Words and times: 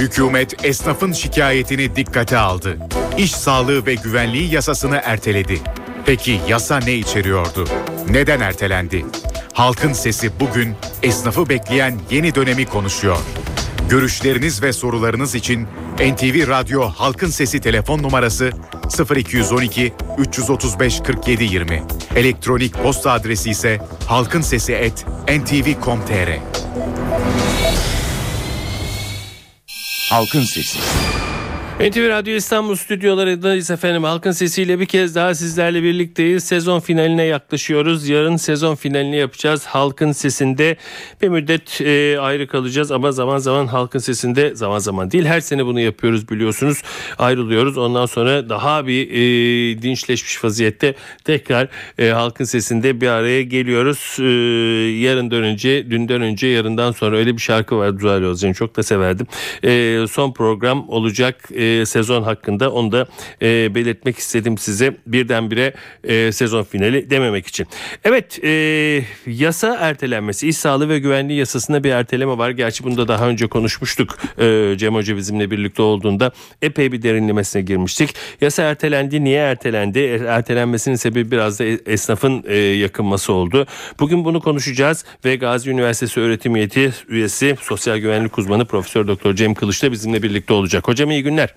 Hükümet 0.00 0.64
esnafın 0.64 1.12
şikayetini 1.12 1.96
dikkate 1.96 2.38
aldı. 2.38 2.78
İş 3.18 3.32
sağlığı 3.32 3.86
ve 3.86 3.94
güvenliği 3.94 4.54
yasasını 4.54 5.00
erteledi. 5.04 5.60
Peki 6.06 6.40
yasa 6.48 6.78
ne 6.78 6.94
içeriyordu? 6.94 7.68
Neden 8.10 8.40
ertelendi? 8.40 9.06
Halkın 9.52 9.92
sesi 9.92 10.30
bugün 10.40 10.74
esnafı 11.02 11.48
bekleyen 11.48 12.00
yeni 12.10 12.34
dönemi 12.34 12.66
konuşuyor. 12.66 13.18
Görüşleriniz 13.88 14.62
ve 14.62 14.72
sorularınız 14.72 15.34
için 15.34 15.66
NTV 15.94 16.48
Radyo 16.48 16.82
Halkın 16.82 17.30
Sesi 17.30 17.60
telefon 17.60 18.02
numarası 18.02 18.50
0212 19.16 19.92
335 20.18 21.00
47 21.00 21.44
20. 21.44 21.82
Elektronik 22.16 22.82
posta 22.82 23.12
adresi 23.12 23.50
ise 23.50 23.80
halkinsesi@ntv.com.tr. 24.06 26.49
Halkın 30.10 30.44
Sesi. 30.44 30.78
NTV 31.80 32.08
Radyo 32.08 32.34
İstanbul 32.34 32.74
stüdyolarındayız 32.76 33.70
efendim. 33.70 34.04
Halkın 34.04 34.30
sesiyle 34.30 34.80
bir 34.80 34.86
kez 34.86 35.14
daha 35.14 35.34
sizlerle 35.34 35.82
birlikteyiz. 35.82 36.44
Sezon 36.44 36.80
finaline 36.80 37.22
yaklaşıyoruz. 37.22 38.08
Yarın 38.08 38.36
sezon 38.36 38.74
finalini 38.74 39.16
yapacağız. 39.16 39.66
Halkın 39.66 40.12
sesinde 40.12 40.76
bir 41.22 41.28
müddet 41.28 41.80
e, 41.80 42.20
ayrı 42.20 42.46
kalacağız 42.46 42.92
ama 42.92 43.12
zaman 43.12 43.38
zaman 43.38 43.66
halkın 43.66 43.98
sesinde 43.98 44.54
zaman 44.54 44.78
zaman 44.78 45.10
değil 45.10 45.24
her 45.24 45.40
sene 45.40 45.66
bunu 45.66 45.80
yapıyoruz 45.80 46.28
biliyorsunuz. 46.28 46.82
Ayrılıyoruz. 47.18 47.78
Ondan 47.78 48.06
sonra 48.06 48.48
daha 48.48 48.86
bir 48.86 49.10
e, 49.10 49.82
dinçleşmiş 49.82 50.44
vaziyette 50.44 50.94
tekrar 51.24 51.68
e, 51.98 52.08
halkın 52.08 52.44
sesinde 52.44 53.00
bir 53.00 53.08
araya 53.08 53.42
geliyoruz. 53.42 54.16
E, 54.18 54.24
yarından 55.00 55.42
önce, 55.42 55.90
dünden 55.90 56.22
önce, 56.22 56.46
yarından 56.46 56.92
sonra 56.92 57.16
öyle 57.16 57.36
bir 57.36 57.42
şarkı 57.42 57.76
var 57.76 57.92
Zuhal 58.00 58.22
Özcan'ı 58.22 58.54
çok 58.54 58.76
da 58.76 58.82
severdim. 58.82 59.26
E, 59.64 60.04
son 60.10 60.32
program 60.32 60.88
olacak. 60.88 61.48
E, 61.54 61.69
sezon 61.86 62.22
hakkında 62.22 62.72
onu 62.72 62.92
da 62.92 63.06
e, 63.42 63.74
belirtmek 63.74 64.18
istedim 64.18 64.58
size 64.58 64.96
birdenbire 65.06 65.74
e, 66.04 66.32
sezon 66.32 66.62
finali 66.62 67.10
dememek 67.10 67.46
için. 67.46 67.66
Evet 68.04 68.44
e, 68.44 68.50
yasa 69.26 69.76
ertelenmesi 69.80 70.48
iş 70.48 70.56
sağlığı 70.56 70.88
ve 70.88 70.98
güvenliği 70.98 71.38
yasasında 71.38 71.84
bir 71.84 71.90
erteleme 71.90 72.38
var. 72.38 72.50
Gerçi 72.50 72.84
bunu 72.84 72.96
da 72.96 73.08
daha 73.08 73.28
önce 73.28 73.46
konuşmuştuk 73.46 74.18
e, 74.38 74.74
Cem 74.76 74.94
Hoca 74.94 75.16
bizimle 75.16 75.50
birlikte 75.50 75.82
olduğunda 75.82 76.32
epey 76.62 76.92
bir 76.92 77.02
derinlemesine 77.02 77.62
girmiştik. 77.62 78.14
Yasa 78.40 78.62
ertelendi 78.62 79.24
niye 79.24 79.40
ertelendi? 79.40 79.98
Ertelenmesinin 80.28 80.96
sebebi 80.96 81.30
biraz 81.30 81.60
da 81.60 81.64
esnafın 81.64 82.44
e, 82.48 82.56
yakınması 82.56 83.32
oldu. 83.32 83.66
Bugün 84.00 84.24
bunu 84.24 84.40
konuşacağız 84.40 85.04
ve 85.24 85.36
Gazi 85.36 85.70
Üniversitesi 85.70 86.20
öğretim 86.20 86.56
üyeti 86.56 86.92
üyesi 87.08 87.56
sosyal 87.60 87.98
güvenlik 87.98 88.38
uzmanı 88.38 88.64
Profesör 88.64 89.08
Doktor 89.08 89.34
Cem 89.34 89.54
Kılıç 89.54 89.82
da 89.82 89.92
bizimle 89.92 90.22
birlikte 90.22 90.52
olacak. 90.52 90.88
Hocam 90.88 91.10
iyi 91.10 91.22
günler. 91.22 91.54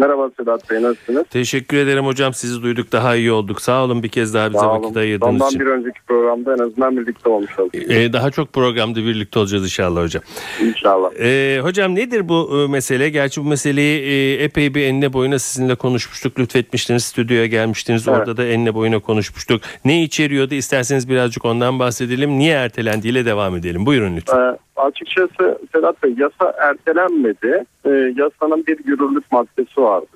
Merhaba 0.00 0.30
Sedat 0.40 0.70
Bey 0.70 0.82
nasılsınız? 0.82 1.24
Teşekkür 1.30 1.76
ederim 1.76 2.06
hocam 2.06 2.34
sizi 2.34 2.62
duyduk 2.62 2.92
daha 2.92 3.16
iyi 3.16 3.32
olduk. 3.32 3.60
Sağ 3.62 3.84
olun 3.84 4.02
bir 4.02 4.08
kez 4.08 4.34
daha 4.34 4.48
bize 4.48 4.58
Sağ 4.58 4.70
vakit 4.70 4.84
olun. 4.86 4.94
ayırdığınız 4.94 5.32
Ondan 5.34 5.46
için. 5.48 5.60
bir 5.60 5.66
önceki 5.66 6.00
programda 6.08 6.54
en 6.54 6.58
azından 6.58 6.96
birlikte 6.96 7.28
olmuş 7.28 7.58
olduk. 7.58 7.74
Ee, 7.74 8.12
daha 8.12 8.30
çok 8.30 8.52
programda 8.52 8.96
birlikte 9.00 9.38
olacağız 9.38 9.64
inşallah 9.64 10.02
hocam. 10.02 10.22
İnşallah. 10.62 11.10
Ee, 11.20 11.60
hocam 11.62 11.94
nedir 11.94 12.28
bu 12.28 12.64
e, 12.64 12.72
mesele? 12.72 13.08
Gerçi 13.08 13.44
bu 13.44 13.48
meseleyi 13.48 14.00
e, 14.02 14.44
epey 14.44 14.74
bir 14.74 14.82
enine 14.82 15.12
boyuna 15.12 15.38
sizinle 15.38 15.74
konuşmuştuk. 15.74 16.38
Lütfetmiştiniz 16.38 17.04
stüdyoya 17.04 17.46
gelmiştiniz. 17.46 18.08
Evet. 18.08 18.18
Orada 18.18 18.36
da 18.36 18.44
enine 18.46 18.74
boyuna 18.74 18.98
konuşmuştuk. 18.98 19.62
Ne 19.84 20.02
içeriyordu 20.02 20.54
isterseniz 20.54 21.08
birazcık 21.08 21.44
ondan 21.44 21.78
bahsedelim. 21.78 22.38
Niye 22.38 22.54
ertelendiğiyle 22.54 23.24
devam 23.24 23.56
edelim. 23.56 23.86
Buyurun 23.86 24.16
lütfen. 24.16 24.38
Ee, 24.38 24.56
açıkçası 24.80 25.58
Sedat 25.72 26.02
Bey 26.02 26.14
yasa 26.18 26.54
ertelenmedi. 26.58 27.64
Ee, 27.84 27.90
yasanın 28.16 28.66
bir 28.66 28.84
yürürlük 28.84 29.32
maddesi 29.32 29.80
vardı. 29.80 30.06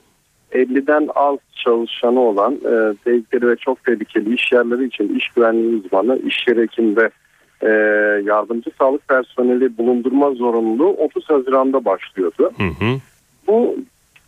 50'den 0.52 1.08
az 1.14 1.38
çalışanı 1.64 2.20
olan 2.20 2.54
e, 2.54 2.94
tehlikeli 3.04 3.48
ve 3.48 3.56
çok 3.56 3.84
tehlikeli 3.84 4.34
iş 4.34 4.52
yerleri 4.52 4.84
için 4.84 5.14
iş 5.14 5.28
güvenliği 5.28 5.76
uzmanı, 5.76 6.18
iş 6.18 6.48
yeri 6.48 6.62
hekim 6.62 6.96
ve 6.96 7.10
e, 7.62 7.68
yardımcı 8.24 8.70
sağlık 8.78 9.08
personeli 9.08 9.78
bulundurma 9.78 10.30
zorunluluğu 10.30 10.88
30 10.88 11.30
Haziran'da 11.30 11.84
başlıyordu. 11.84 12.50
Hı 12.56 12.84
hı. 12.84 12.98
Bu 13.46 13.76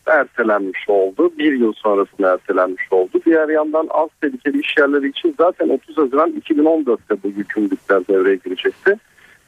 ertelenmiş 0.07 0.89
oldu. 0.89 1.31
Bir 1.39 1.53
yıl 1.53 1.73
sonrasında 1.73 2.33
ertelenmiş 2.33 2.93
oldu. 2.93 3.21
Diğer 3.27 3.49
yandan 3.49 3.87
az 3.91 4.09
tehlikeli 4.21 4.61
iş 4.61 4.77
yerleri 4.79 5.09
için 5.09 5.35
zaten 5.39 5.69
30 5.69 5.99
Haziran 5.99 6.31
2014'te 6.31 7.23
bu 7.23 7.29
yükümlülükler 7.29 8.09
devreye 8.09 8.37
girecekti. 8.45 8.97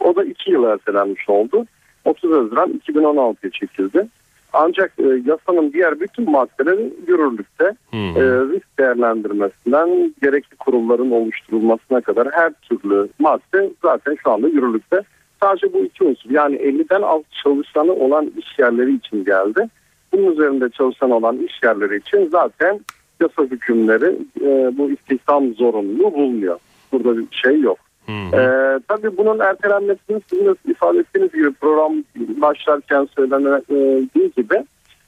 O 0.01 0.17
da 0.17 0.25
iki 0.25 0.51
yıl 0.51 0.65
ertelenmiş 0.65 1.29
oldu. 1.29 1.67
30 2.05 2.31
Haziran 2.31 2.81
2016'ya 2.87 3.51
çekildi. 3.51 4.09
Ancak 4.53 4.93
e, 4.99 5.03
yasanın 5.27 5.73
diğer 5.73 6.01
bütün 6.01 6.31
maddeleri 6.31 6.93
yürürlükte. 7.07 7.65
E, 7.93 8.23
risk 8.23 8.79
değerlendirmesinden 8.79 10.15
gerekli 10.23 10.57
kurulların 10.57 11.11
oluşturulmasına 11.11 12.01
kadar 12.01 12.29
her 12.33 12.53
türlü 12.53 13.09
madde 13.19 13.71
zaten 13.83 14.17
şu 14.23 14.31
anda 14.31 14.49
yürürlükte. 14.49 15.03
Sadece 15.43 15.73
bu 15.73 15.85
iki 15.85 16.05
unsur 16.05 16.31
yani 16.31 16.57
50'den 16.57 17.03
az 17.03 17.23
çalışanı 17.45 17.93
olan 17.93 18.33
iş 18.39 18.59
yerleri 18.59 18.95
için 18.95 19.25
geldi. 19.25 19.69
Bunun 20.13 20.33
üzerinde 20.33 20.71
çalışan 20.71 21.11
olan 21.11 21.39
iş 21.39 21.63
yerleri 21.63 21.97
için 21.97 22.29
zaten 22.33 22.81
yasa 23.21 23.43
hükümleri 23.43 24.17
e, 24.41 24.79
bu 24.79 24.91
istihdam 24.91 25.55
zorunluluğu 25.55 26.15
bulmuyor. 26.15 26.59
Burada 26.93 27.19
bir 27.19 27.27
şey 27.31 27.61
yok. 27.61 27.79
Hı. 28.09 28.13
Ee, 28.13 28.81
tabii 28.89 29.17
bunun 29.17 29.39
ertelenmesinin 29.39 30.23
sizin 30.31 30.47
de 30.47 30.55
ifade 30.69 30.99
ettiğiniz 30.99 31.33
gibi 31.33 31.53
program 31.53 31.93
başlarken 32.17 33.09
söylendiği 33.17 34.33
gibi 34.37 34.65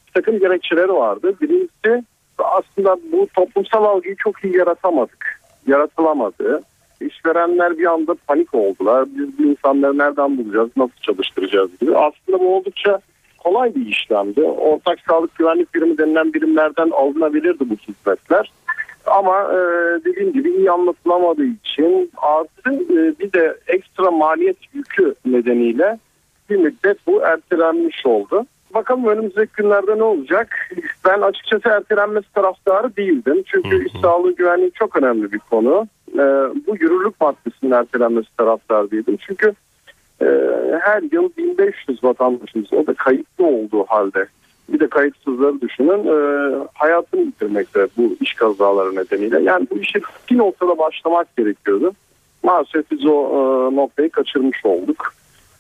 bir 0.07 0.13
takım 0.15 0.39
gerekçeleri 0.39 0.93
vardı. 0.93 1.35
Birincisi 1.41 2.05
aslında 2.39 2.97
bu 3.13 3.29
toplumsal 3.35 3.85
algıyı 3.85 4.17
çok 4.17 4.45
iyi 4.45 4.57
yaratamadık. 4.57 5.41
Yaratılamadı. 5.67 6.63
İşverenler 7.01 7.79
bir 7.79 7.87
anda 7.87 8.15
panik 8.27 8.55
oldular. 8.55 9.05
Biz 9.17 9.39
bu 9.39 9.43
insanları 9.43 9.99
nereden 9.99 10.39
bulacağız, 10.39 10.71
nasıl 10.77 10.97
çalıştıracağız 11.03 11.71
gibi. 11.81 11.97
Aslında 11.97 12.41
bu 12.41 12.57
oldukça 12.57 13.01
kolay 13.39 13.75
bir 13.75 13.87
işlemdi. 13.87 14.43
Ortak 14.43 14.99
sağlık 15.09 15.35
güvenlik 15.35 15.75
birimi 15.75 15.99
denilen 15.99 16.35
birimlerden 16.35 16.91
alınabilirdi 16.91 17.71
bu 17.71 17.75
hizmetler. 17.75 18.53
Ama 19.11 19.53
e, 19.53 19.59
dediğim 20.05 20.33
gibi 20.33 20.51
iyi 20.51 20.71
anlatılamadığı 20.71 21.45
için 21.45 22.11
artı 22.17 22.71
e, 22.71 23.19
bir 23.19 23.33
de 23.33 23.57
ekstra 23.67 24.11
maliyet 24.11 24.57
yükü 24.75 25.15
nedeniyle 25.27 25.99
bir 26.51 26.57
müddet 26.57 27.07
bu 27.07 27.23
ertelenmiş 27.23 28.07
oldu. 28.07 28.47
Bakalım 28.75 29.07
önümüzdeki 29.07 29.53
günlerde 29.57 29.99
ne 29.99 30.03
olacak? 30.03 30.71
Ben 31.05 31.21
açıkçası 31.21 31.69
ertelenmesi 31.69 32.33
taraftarı 32.33 32.97
değildim. 32.97 33.43
Çünkü 33.47 33.71
Hı 33.71 33.81
hı. 33.81 33.85
iş 33.85 33.93
sağlığı 34.03 34.35
güvenliği 34.35 34.71
çok 34.75 34.97
önemli 34.97 35.33
bir 35.33 35.39
konu. 35.39 35.87
E, 36.15 36.23
bu 36.67 36.77
yürürlük 36.81 37.21
maddesinin 37.21 37.71
ertelenmesi 37.71 38.37
taraftarı 38.37 38.91
değildim. 38.91 39.17
Çünkü 39.27 39.55
e, 40.23 40.27
her 40.81 41.03
yıl 41.13 41.31
1500 41.39 42.05
vatandaşımız 42.05 42.73
o 42.73 42.87
da 42.87 42.95
kayıtlı 42.95 43.47
olduğu 43.47 43.85
halde 43.85 44.27
bir 44.73 44.81
de 44.81 44.89
kayıtsızları 44.89 45.61
düşünün 45.61 46.07
e, 46.07 46.17
hayatını 46.75 47.27
bitirmekte 47.27 47.89
bu 47.97 48.17
iş 48.21 48.35
kazaları 48.35 48.97
nedeniyle. 48.97 49.43
Yani 49.43 49.67
bu 49.71 49.79
işe 49.79 50.01
bir 50.31 50.39
noktada 50.39 50.79
başlamak 50.79 51.37
gerekiyordu. 51.37 51.93
Maalesef 52.43 52.91
biz 52.91 53.07
o 53.07 53.11
e, 53.11 53.77
noktayı 53.77 54.11
kaçırmış 54.11 54.65
olduk. 54.65 55.15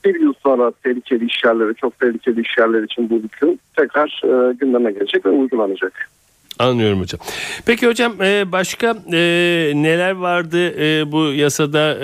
Bir 0.04 0.20
yıl 0.20 0.32
sonra 0.42 0.72
tehlikeli 0.84 1.26
iş 1.26 1.44
yerleri, 1.44 1.74
çok 1.74 2.00
tehlikeli 2.00 2.40
iş 2.40 2.58
yerleri 2.58 2.84
için 2.84 3.10
bu 3.10 3.14
hüküm 3.14 3.58
tekrar 3.76 4.22
e, 4.24 4.52
gündeme 4.52 4.92
gelecek 4.92 5.26
ve 5.26 5.30
uygulanacak. 5.30 6.10
Anlıyorum 6.60 7.00
hocam. 7.00 7.20
Peki 7.66 7.86
hocam 7.86 8.22
e, 8.22 8.52
başka 8.52 8.86
e, 9.12 9.18
neler 9.74 10.10
vardı 10.10 10.70
e, 10.80 11.12
bu 11.12 11.32
yasada 11.32 11.96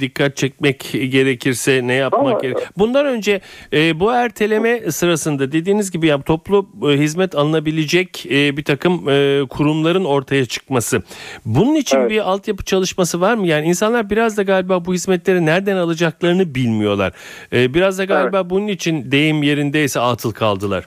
dikkat 0.00 0.36
çekmek 0.36 0.90
gerekirse 0.92 1.80
ne 1.84 1.94
yapmak 1.94 2.20
Ama- 2.20 2.40
gerek? 2.40 2.56
Bundan 2.78 3.06
önce 3.06 3.40
bu 3.72 4.12
erteleme 4.12 4.90
sırasında 4.90 5.52
dediğiniz 5.52 5.90
gibi 5.90 6.06
ya 6.06 6.22
toplu 6.22 6.68
hizmet 6.82 7.34
alınabilecek 7.34 8.24
bir 8.30 8.64
takım 8.64 8.98
kurumların 9.46 10.04
ortaya 10.04 10.44
çıkması. 10.44 11.02
Bunun 11.46 11.74
için 11.74 11.96
Evet. 11.96 12.10
bir 12.10 12.30
altyapı 12.30 12.64
çalışması 12.64 13.20
var 13.20 13.34
mı? 13.34 13.46
Yani 13.46 13.66
insanlar 13.66 14.10
biraz 14.10 14.36
da 14.36 14.42
galiba 14.42 14.84
bu 14.84 14.94
hizmetleri 14.94 15.46
nereden 15.46 15.76
alacaklarını 15.76 16.54
bilmiyorlar. 16.54 17.12
Biraz 17.52 17.98
da 17.98 18.04
galiba 18.04 18.50
bunun 18.50 18.68
için 18.68 19.12
deyim 19.12 19.42
yerindeyse 19.42 20.00
atıl 20.00 20.32
kaldılar. 20.32 20.84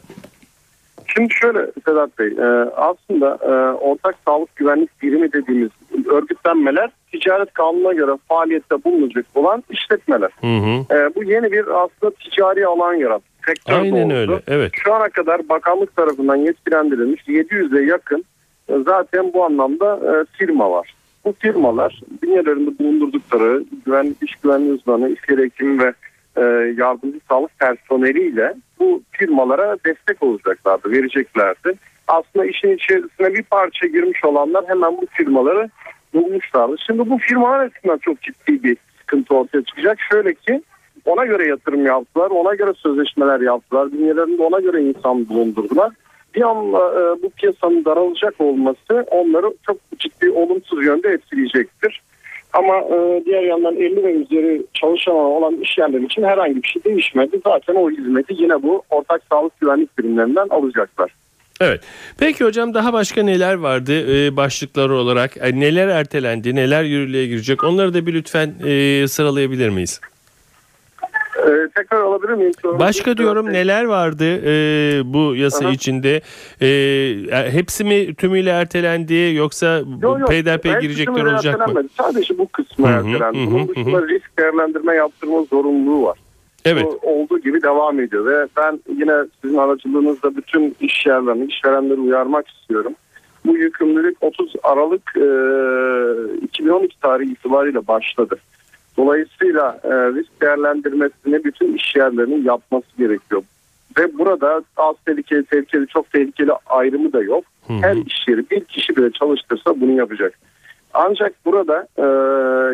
Şimdi 1.15 1.33
şöyle 1.33 1.67
Sedat 1.85 2.19
Bey, 2.19 2.27
e, 2.27 2.69
aslında 2.75 3.38
e, 3.41 3.73
ortak 3.77 4.15
sağlık 4.25 4.56
güvenlik 4.56 5.01
birimi 5.01 5.33
dediğimiz 5.33 5.69
örgütlenmeler 6.07 6.89
ticaret 7.12 7.53
kanununa 7.53 7.94
göre 7.94 8.12
faaliyette 8.27 8.83
bulunacak 8.83 9.25
olan 9.35 9.63
işletmeler. 9.69 10.29
Hı 10.41 10.47
hı. 10.47 10.95
E, 10.95 11.15
bu 11.15 11.23
yeni 11.23 11.51
bir 11.51 11.67
aslında 11.67 12.13
ticari 12.15 12.67
alan 12.67 12.94
yarattı. 12.94 13.25
Sektör 13.45 13.73
Aynen 13.73 14.09
doğrusu. 14.09 14.31
öyle. 14.31 14.41
Evet. 14.47 14.71
Şu 14.83 14.94
ana 14.94 15.09
kadar 15.09 15.50
bakanlık 15.50 15.95
tarafından 15.95 16.35
yetkilendirilmiş 16.35 17.21
700'e 17.21 17.85
yakın 17.85 18.25
e, 18.69 18.73
zaten 18.85 19.33
bu 19.33 19.45
anlamda 19.45 19.95
e, 19.95 20.25
firma 20.38 20.71
var. 20.71 20.95
Bu 21.25 21.33
firmalar 21.39 22.01
bünyelerinde 22.23 22.79
bulundurdukları 22.79 23.63
güvenlik, 23.85 24.17
iş 24.23 24.35
güvenliği 24.35 24.73
uzmanı, 24.73 25.09
iş 25.09 25.19
yeri 25.29 25.44
hekimi 25.44 25.83
ve 25.83 25.94
e, 26.37 26.41
yardımcı 26.77 27.19
sağlık 27.29 27.59
personeliyle 27.59 28.53
bu 28.79 29.03
firmalara 29.11 29.77
destek 29.85 30.23
olacaklardı, 30.23 30.91
vereceklerdi. 30.91 31.73
Aslında 32.07 32.45
işin 32.45 32.75
içerisine 32.75 33.33
bir 33.33 33.43
parça 33.43 33.87
girmiş 33.87 34.25
olanlar 34.25 34.65
hemen 34.67 34.97
bu 34.97 35.05
firmaları 35.11 35.69
bulmuşlardı. 36.13 36.75
Şimdi 36.85 37.09
bu 37.09 37.17
firmalar 37.17 37.59
açısından 37.59 37.97
çok 37.97 38.21
ciddi 38.21 38.63
bir 38.63 38.77
sıkıntı 38.99 39.35
ortaya 39.35 39.61
çıkacak. 39.61 39.97
Şöyle 40.11 40.33
ki 40.33 40.61
ona 41.05 41.25
göre 41.25 41.47
yatırım 41.47 41.85
yaptılar, 41.85 42.29
ona 42.29 42.55
göre 42.55 42.73
sözleşmeler 42.73 43.39
yaptılar, 43.39 43.91
dünyalarında 43.91 44.43
ona 44.43 44.59
göre 44.59 44.81
insan 44.81 45.29
bulundurdular. 45.29 45.91
Bir 46.35 46.41
anda 46.41 46.77
e, 46.77 47.23
bu 47.23 47.29
piyasanın 47.29 47.85
daralacak 47.85 48.41
olması 48.41 49.05
onları 49.11 49.53
çok 49.65 49.77
ciddi 49.99 50.29
olumsuz 50.29 50.85
yönde 50.85 51.09
etkileyecektir. 51.09 52.01
Ama 52.55 52.75
e, 52.79 53.25
diğer 53.25 53.43
yandan 53.43 53.75
50 53.75 54.03
ve 54.03 54.11
üzeri 54.11 54.65
çalışan 54.73 55.15
olan 55.15 55.55
iş 55.61 55.77
yerleri 55.77 56.05
için 56.05 56.23
herhangi 56.23 56.63
bir 56.63 56.67
şey 56.67 56.83
değişmedi. 56.83 57.39
Zaten 57.43 57.75
o 57.75 57.91
hizmeti 57.91 58.33
yine 58.33 58.63
bu 58.63 58.83
ortak 58.89 59.21
sağlık 59.31 59.59
güvenlik 59.59 59.97
birimlerinden 59.97 60.47
alacaklar. 60.49 61.11
Evet. 61.61 61.81
Peki 62.19 62.45
hocam 62.45 62.73
daha 62.73 62.93
başka 62.93 63.23
neler 63.23 63.53
vardı 63.53 64.15
e, 64.15 64.37
başlıkları 64.37 64.95
olarak? 64.95 65.37
E, 65.37 65.59
neler 65.59 65.87
ertelendi, 65.87 66.55
neler 66.55 66.83
yürürlüğe 66.83 67.27
girecek? 67.27 67.63
Onları 67.63 67.93
da 67.93 68.05
bir 68.05 68.13
lütfen 68.13 68.53
e, 68.65 69.07
sıralayabilir 69.07 69.69
miyiz? 69.69 70.01
Ee, 71.37 71.67
tekrar 71.75 72.01
alabilir 72.01 72.33
miyim? 72.33 72.51
Başka 72.63 73.17
diyorum 73.17 73.53
neler 73.53 73.83
vardı 73.85 74.25
e, 74.25 74.53
bu 75.13 75.35
yasa 75.35 75.65
Aha. 75.65 75.73
içinde? 75.73 76.21
E, 76.61 77.51
hepsi 77.51 77.83
mi 77.83 78.15
tümüyle 78.15 78.49
ertelendi 78.49 79.33
yoksa 79.35 79.77
Yok, 80.01 80.19
yok. 80.19 80.29
peyderpey 80.29 80.73
girecekler 80.81 81.25
olacak 81.25 81.67
mı? 81.67 81.83
Sadece 81.97 82.37
bu 82.37 82.47
kısmı 82.47 82.87
Hı 82.87 82.91
hı, 82.91 83.07
ertelendi. 83.07 83.51
Bunun 83.51 83.67
dışında 83.67 84.07
risk 84.07 84.37
değerlendirme 84.39 84.95
yaptırma 84.95 85.43
zorunluluğu 85.43 86.03
var. 86.05 86.17
Evet. 86.65 86.83
Bu 86.85 86.99
olduğu 87.01 87.39
gibi 87.39 87.61
devam 87.61 87.99
ediyor 87.99 88.25
ve 88.25 88.47
ben 88.57 88.79
yine 88.99 89.13
sizin 89.41 89.57
aracılığınızda 89.57 90.35
bütün 90.38 90.75
iş 90.79 91.05
yerlerini, 91.05 91.45
işverenleri 91.45 91.99
uyarmak 91.99 92.47
istiyorum. 92.47 92.93
Bu 93.45 93.57
yükümlülük 93.57 94.17
30 94.21 94.53
Aralık 94.63 95.13
e, 95.15 96.45
2012 96.45 96.99
tarihi 96.99 97.31
itibariyle 97.31 97.88
başladı. 97.88 98.35
Dolayısıyla 98.97 99.80
e, 99.83 99.89
risk 99.89 100.42
değerlendirmesini 100.42 101.44
bütün 101.44 101.74
iş 101.74 101.95
yerlerinin 101.95 102.44
yapması 102.44 102.97
gerekiyor. 102.97 103.44
Ve 103.97 104.18
burada 104.18 104.62
az 104.77 104.95
tehlikeli, 105.06 105.45
tehlikeli, 105.45 105.88
çok 105.88 106.12
tehlikeli 106.12 106.51
ayrımı 106.65 107.13
da 107.13 107.21
yok. 107.21 107.44
Hı. 107.68 107.74
Her 107.74 107.95
iş 107.95 108.27
yeri 108.27 108.50
bir 108.50 108.63
kişi 108.63 108.95
bile 108.95 109.12
çalıştırsa 109.12 109.81
bunu 109.81 109.92
yapacak. 109.92 110.33
Ancak 110.94 111.33
burada 111.45 111.88
e, 111.97 112.06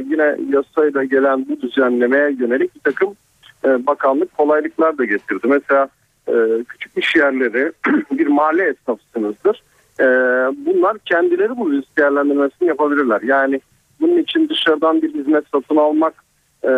yine 0.09 0.37
yasayla 0.49 1.03
gelen 1.03 1.45
bu 1.49 1.61
düzenlemeye 1.61 2.31
yönelik 2.39 2.75
bir 2.75 2.79
takım 2.79 3.15
e, 3.65 3.87
bakanlık 3.87 4.37
kolaylıklar 4.37 4.97
da 4.97 5.05
getirdi. 5.05 5.47
Mesela 5.47 5.87
e, 6.27 6.63
küçük 6.69 6.97
iş 6.97 7.15
yerleri 7.15 7.71
bir 8.11 8.27
mahalle 8.27 8.63
esnafısınızdır. 8.63 9.63
E, 9.99 10.05
bunlar 10.65 10.97
kendileri 10.97 11.57
bu 11.57 11.71
risk 11.71 11.97
değerlendirmesini 11.97 12.67
yapabilirler. 12.67 13.21
Yani 13.21 13.61
bunun 14.01 14.17
için 14.17 14.49
dışarıdan 14.49 15.01
bir 15.01 15.13
hizmet 15.13 15.43
satın 15.53 15.75
almak 15.75 16.13
e, 16.63 16.71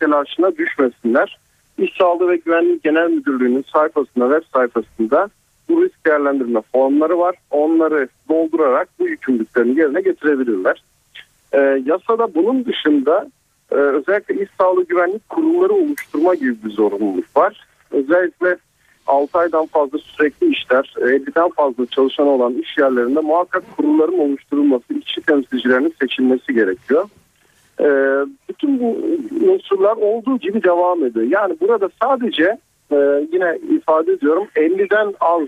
telaşına 0.00 0.56
düşmesinler. 0.56 1.38
İş 1.78 1.96
Sağlığı 1.98 2.28
ve 2.28 2.36
Güvenlik 2.36 2.82
Genel 2.82 3.10
Müdürlüğü'nün 3.10 3.64
sayfasında, 3.72 4.34
web 4.34 4.52
sayfasında 4.52 5.28
bu 5.68 5.84
risk 5.84 6.06
değerlendirme 6.06 6.60
formları 6.72 7.18
var. 7.18 7.36
Onları 7.50 8.08
doldurarak 8.28 8.88
bu 8.98 9.08
yükümlülüklerini 9.08 9.78
yerine 9.78 10.00
getirebilirler. 10.00 10.82
E, 11.52 11.58
yasada 11.84 12.34
bunun 12.34 12.64
dışında 12.64 13.26
e, 13.70 13.74
özellikle 13.74 14.42
iş 14.42 14.48
sağlığı 14.58 14.84
güvenlik 14.84 15.28
kurulları 15.28 15.72
oluşturma 15.72 16.34
gibi 16.34 16.56
bir 16.64 16.70
zorunluluk 16.70 17.36
var. 17.36 17.66
Özellikle 17.90 18.56
6 19.06 19.38
aydan 19.38 19.66
fazla 19.66 19.98
sürekli 19.98 20.50
işler, 20.50 20.94
50'den 20.96 21.48
fazla 21.48 21.86
çalışan 21.86 22.26
olan 22.26 22.54
iş 22.54 22.78
yerlerinde 22.78 23.20
muhakkak 23.20 23.76
kurulların 23.76 24.18
oluşturulması, 24.18 24.94
işçi 24.94 25.20
temsilcilerinin 25.20 25.94
seçilmesi 26.00 26.54
gerekiyor. 26.54 27.08
E, 27.80 27.86
bütün 28.48 28.80
bu 28.80 28.96
unsurlar 29.52 29.96
olduğu 29.96 30.38
gibi 30.38 30.62
devam 30.62 31.04
ediyor. 31.04 31.26
Yani 31.28 31.56
burada 31.60 31.88
sadece 32.02 32.58
e, 32.92 32.96
yine 33.32 33.58
ifade 33.76 34.12
ediyorum 34.12 34.46
50'den 34.56 35.14
az 35.20 35.42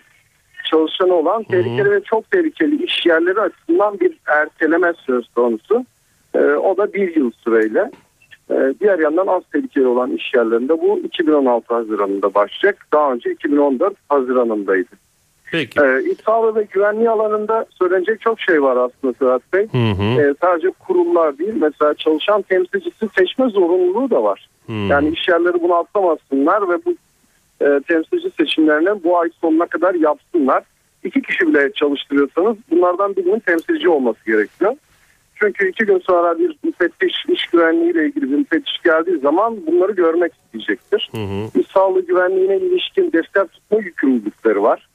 çalışanı 0.71 1.15
olan 1.15 1.43
tehlikeli 1.43 1.91
ve 1.91 2.01
çok 2.01 2.31
tehlikeli 2.31 2.85
iş 2.85 3.07
yerleri 3.07 3.41
açısından 3.41 4.01
bir 4.01 4.13
erteleme 4.27 4.93
söz 5.07 5.29
konusu. 5.29 5.85
E, 6.35 6.39
o 6.39 6.77
da 6.77 6.93
bir 6.93 7.17
yıl 7.17 7.31
süreyle. 7.45 7.91
E, 8.51 8.75
diğer 8.81 8.99
yandan 8.99 9.27
az 9.27 9.43
tehlikeli 9.53 9.87
olan 9.87 10.11
iş 10.11 10.35
yerlerinde 10.35 10.81
bu 10.81 10.99
2016 10.99 11.75
Haziran'ında 11.75 12.35
başlayacak. 12.35 12.87
Daha 12.93 13.13
önce 13.13 13.31
2014 13.31 13.95
Haziran'ındaydı. 14.09 14.91
Peki. 15.53 15.81
E, 15.81 16.11
İç 16.11 16.21
sağlığı 16.25 16.55
ve 16.55 16.67
güvenliği 16.71 17.11
alanında 17.11 17.67
söylenecek 17.71 18.21
çok 18.21 18.41
şey 18.41 18.63
var 18.63 18.77
aslında 18.77 19.15
Sedat 19.19 19.53
Bey. 19.53 19.67
Hı 19.73 20.03
hı. 20.03 20.23
E, 20.23 20.35
sadece 20.41 20.71
kurumlar 20.71 21.39
değil 21.39 21.55
mesela 21.61 21.95
çalışan 21.95 22.43
temsilcisi 22.43 23.09
seçme 23.19 23.49
zorunluluğu 23.49 24.11
da 24.11 24.23
var. 24.23 24.49
hı. 24.67 24.73
Yani 24.73 25.09
iş 25.09 25.29
yerleri 25.29 25.63
bunu 25.63 25.75
atlamasınlar 25.75 26.69
ve 26.69 26.79
bu 26.85 26.95
e, 27.65 27.81
temsilci 27.89 28.31
seçimlerini 28.31 29.05
bu 29.05 29.19
ay 29.19 29.29
sonuna 29.41 29.67
kadar 29.67 29.95
yapsınlar. 29.95 30.63
İki 31.05 31.23
kişi 31.23 31.47
bile 31.49 31.73
çalıştırıyorsanız 31.73 32.57
bunlardan 32.71 33.17
birinin 33.17 33.39
temsilci 33.39 33.89
olması 33.89 34.27
gerekiyor. 34.27 34.75
Çünkü 35.41 35.69
iki 35.69 35.85
gün 35.87 35.99
sonra 35.99 36.39
bir 36.39 36.57
müfettiş 36.65 37.15
iş 37.29 37.47
güvenliği 37.47 37.93
ile 37.93 38.07
ilgili 38.07 38.31
bir 38.31 38.37
müfettiş 38.37 38.79
geldiği 38.85 39.19
zaman 39.19 39.67
bunları 39.67 39.93
görmek 39.93 40.33
isteyecektir. 40.33 41.11
Hı 41.13 41.19
hı. 41.19 41.61
İş 41.61 41.67
sağlığı 41.67 42.07
güvenliğine 42.07 42.57
ilişkin 42.57 43.13
defter 43.13 43.47
tutma 43.47 43.79
yükümlülükleri 43.79 44.63
var. 44.63 44.89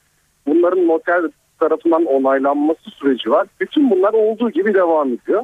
Bunların 0.47 0.87
noter 0.87 1.21
tarafından 1.59 2.05
onaylanması 2.05 2.89
süreci 2.89 3.31
var. 3.31 3.47
Bütün 3.59 3.89
bunlar 3.91 4.13
olduğu 4.13 4.49
gibi 4.49 4.73
devam 4.73 5.13
ediyor. 5.13 5.43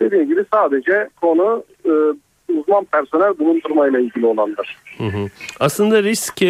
Dediğim 0.00 0.28
gibi 0.28 0.44
sadece 0.52 1.08
konu 1.20 1.64
e, 1.84 1.90
uzman 2.58 2.84
personel 2.84 3.38
bulundurmayla 3.38 4.00
ilgili 4.00 4.26
olanlar. 4.26 4.76
Hı 4.98 5.04
hı. 5.04 5.28
Aslında 5.60 6.02
risk 6.02 6.42
e, 6.42 6.46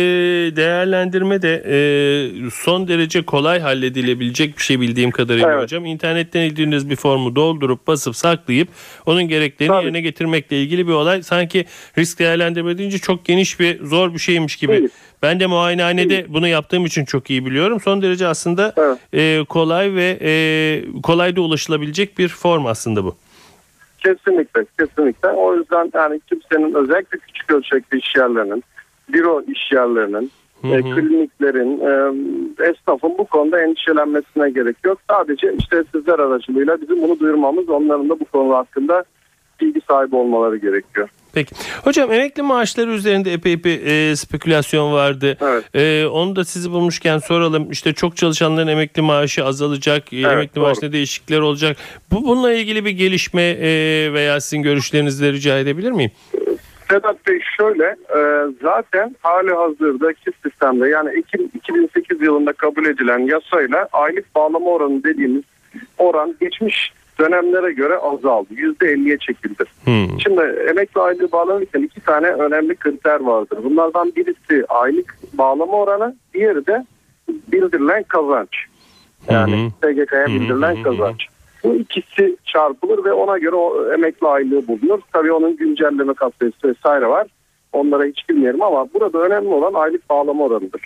değerlendirme 0.56 1.42
de 1.42 1.62
e, 1.66 2.50
son 2.50 2.88
derece 2.88 3.22
kolay 3.22 3.60
halledilebilecek 3.60 4.58
bir 4.58 4.62
şey 4.62 4.80
bildiğim 4.80 5.10
kadarıyla 5.10 5.52
Evet. 5.52 5.62
hocam. 5.62 5.84
İnternetten 5.86 6.40
indirdiğiniz 6.40 6.90
bir 6.90 6.96
formu 6.96 7.36
doldurup 7.36 7.86
basıp 7.86 8.16
saklayıp 8.16 8.68
onun 9.06 9.28
gereklerini 9.28 9.72
Tabii. 9.72 9.84
yerine 9.84 10.00
getirmekle 10.00 10.62
ilgili 10.62 10.88
bir 10.88 10.92
olay. 10.92 11.22
Sanki 11.22 11.64
risk 11.98 12.18
değerlendirme 12.18 12.78
deyince 12.78 12.98
çok 12.98 13.24
geniş 13.24 13.60
bir 13.60 13.84
zor 13.84 14.14
bir 14.14 14.18
şeymiş 14.18 14.56
gibi. 14.56 14.72
Değil. 14.72 14.88
Ben 15.22 15.40
de 15.40 15.46
muayenehanede 15.46 16.26
bunu 16.28 16.48
yaptığım 16.48 16.86
için 16.86 17.04
çok 17.04 17.30
iyi 17.30 17.46
biliyorum. 17.46 17.80
Son 17.80 18.02
derece 18.02 18.26
aslında 18.26 18.74
Evet. 18.76 18.98
e, 19.14 19.44
kolay 19.44 19.94
ve 19.94 20.18
kolay 21.02 21.36
da 21.36 21.40
ulaşılabilecek 21.40 22.18
bir 22.18 22.28
form 22.28 22.66
aslında 22.66 23.04
bu. 23.04 23.16
Kesinlikle, 24.00 24.64
kesinlikle. 24.78 25.28
O 25.28 25.56
yüzden 25.56 25.90
yani 25.94 26.20
kimsenin 26.20 26.74
özellikle 26.74 27.18
küçük 27.18 27.52
ölçekli 27.52 27.98
iş 27.98 28.16
yerlerinin, 28.16 28.64
büro 29.12 29.42
iş 29.42 29.72
yerlerinin, 29.72 30.30
Hı 30.62 30.68
e, 30.68 30.76
hı. 30.76 30.82
kliniklerin, 30.82 31.80
e, 31.80 31.90
esnafın 32.68 33.18
bu 33.18 33.24
konuda 33.24 33.62
endişelenmesine 33.62 34.50
gerek 34.50 34.76
yok. 34.84 34.98
Sadece 35.10 35.54
işte 35.58 35.84
sizler 35.94 36.18
aracılığıyla 36.18 36.80
bizim 36.80 37.02
bunu 37.02 37.18
duyurmamız, 37.18 37.68
onların 37.68 38.08
da 38.08 38.20
bu 38.20 38.24
konu 38.24 38.54
hakkında 38.54 39.04
bilgi 39.60 39.80
sahibi 39.88 40.16
olmaları 40.16 40.56
gerekiyor. 40.56 41.08
Peki. 41.34 41.54
Hocam 41.84 42.12
emekli 42.12 42.42
maaşları 42.42 42.90
üzerinde 42.90 43.32
epey 43.32 43.64
bir 43.64 43.86
e, 43.86 44.16
spekülasyon 44.16 44.92
vardı. 44.92 45.36
Evet. 45.40 45.64
E, 45.74 46.06
onu 46.06 46.36
da 46.36 46.44
sizi 46.44 46.70
bulmuşken 46.70 47.18
soralım. 47.18 47.70
İşte 47.70 47.92
çok 47.92 48.16
çalışanların 48.16 48.68
emekli 48.68 49.02
maaşı 49.02 49.44
azalacak. 49.44 50.12
e, 50.12 50.20
emekli 50.20 50.56
doğru. 50.56 50.64
maaşında 50.64 50.92
değişiklikler 50.92 51.40
olacak. 51.40 51.76
Bu 52.12 52.24
bununla 52.24 52.52
ilgili 52.52 52.84
bir 52.84 52.90
gelişme 52.90 53.42
e, 53.42 53.68
veya 54.12 54.40
sizin 54.40 54.62
görüşlerinizi 54.62 55.24
de 55.24 55.32
rica 55.32 55.58
edebilir 55.58 55.90
miyim? 55.90 56.10
Sedat 56.90 57.26
Bey 57.26 57.40
şöyle 57.56 57.84
e, 57.84 58.20
zaten 58.62 59.16
hali 59.20 59.50
hazırdaki 59.50 60.30
sistemde 60.42 60.88
yani 60.88 61.18
Ekim 61.18 61.50
2008 61.54 62.20
yılında 62.20 62.52
kabul 62.52 62.86
edilen 62.86 63.18
yasayla 63.18 63.88
aylık 63.92 64.34
bağlama 64.34 64.70
oranı 64.70 65.04
dediğimiz 65.04 65.42
oran 65.98 66.34
geçmiş 66.40 66.92
dönemlere 67.20 67.72
göre 67.72 67.98
azaldı. 67.98 68.54
%50'ye 68.54 69.18
çekildi. 69.18 69.64
Hmm. 69.84 70.20
Şimdi 70.20 70.40
emekli 70.70 71.00
aylığı 71.00 71.32
bağlanırken 71.32 71.82
iki 71.82 72.00
tane 72.00 72.26
önemli 72.26 72.76
kriter 72.76 73.20
vardır. 73.20 73.58
Bunlardan 73.64 74.12
birisi 74.16 74.66
aylık 74.68 75.16
bağlama 75.32 75.72
oranı, 75.72 76.16
diğeri 76.34 76.66
de 76.66 76.86
bildirilen 77.28 78.02
kazanç. 78.02 78.48
Yani 79.30 79.70
SGK'ya 79.82 80.26
bildirilen 80.26 80.76
hı. 80.76 80.82
kazanç. 80.82 81.26
Bu 81.64 81.74
ikisi 81.74 82.36
çarpılır 82.44 83.04
ve 83.04 83.12
ona 83.12 83.38
göre 83.38 83.56
o 83.56 83.92
emekli 83.92 84.26
aylığı 84.26 84.68
bulunur. 84.68 85.00
Tabii 85.12 85.32
onun 85.32 85.56
güncelleme 85.56 86.14
katsayısı 86.14 86.68
vesaire 86.68 87.06
var. 87.06 87.26
Onlara 87.72 88.04
hiç 88.04 88.28
bilmiyorum 88.28 88.62
ama 88.62 88.86
burada 88.94 89.18
önemli 89.18 89.48
olan 89.48 89.74
aylık 89.74 90.10
bağlama 90.10 90.44
oranıdır. 90.44 90.80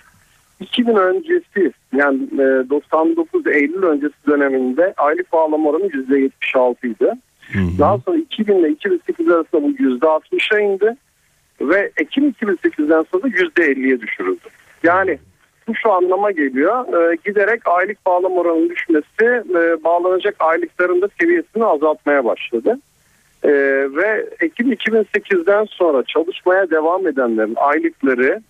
2000 0.61 0.96
öncesi 0.96 1.73
yani 1.96 2.23
e, 2.32 2.70
99 2.70 3.46
Eylül 3.46 3.82
öncesi 3.82 4.14
döneminde 4.26 4.94
aylık 4.96 5.32
bağlama 5.32 5.70
oranı 5.70 5.87
%76 5.87 6.87
idi. 6.87 7.12
Daha 7.78 7.99
sonra 7.99 8.16
2000 8.16 8.54
ile 8.54 8.70
2008 8.70 9.28
arasında 9.28 9.62
bu 9.62 9.70
%60'a 9.70 10.61
indi. 10.61 10.96
ve 11.61 11.90
Ekim 11.96 12.28
2008'den 12.30 13.04
sonra 13.12 13.28
%50'ye 13.28 14.00
düşürüldü. 14.00 14.49
Yani 14.82 15.18
bu 15.68 15.75
şu 15.75 15.92
anlama 15.92 16.30
geliyor. 16.30 17.12
E, 17.12 17.16
giderek 17.25 17.68
aylık 17.68 18.06
bağlam 18.06 18.32
oranının 18.32 18.70
düşmesi 18.70 19.25
e, 19.54 19.84
bağlanacak 19.84 20.34
aylıkların 20.38 21.02
da 21.02 21.08
seviyesini 21.20 21.64
azaltmaya 21.64 22.25
başladı. 22.25 22.78
E, 23.42 23.50
ve 23.96 24.26
Ekim 24.40 24.73
2008'den 24.73 25.64
sonra 25.64 26.02
çalışmaya 26.02 26.70
devam 26.70 27.06
edenlerin 27.06 27.54
aylıkları 27.56 28.40